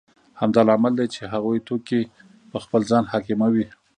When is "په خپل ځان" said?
2.51-3.03